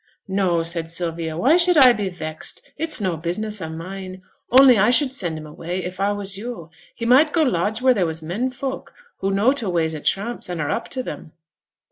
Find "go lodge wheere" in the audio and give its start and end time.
7.31-7.93